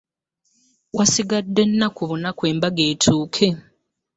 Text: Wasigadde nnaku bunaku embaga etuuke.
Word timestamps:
Wasigadde 0.97 1.61
nnaku 1.69 2.01
bunaku 2.09 2.41
embaga 2.51 2.83
etuuke. 2.91 3.47